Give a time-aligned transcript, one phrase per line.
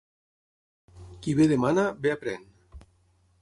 [1.25, 2.49] Qui bé demana, bé aprèn.